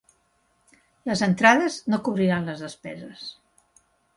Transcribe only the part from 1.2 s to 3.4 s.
entrades no cobriran les despeses.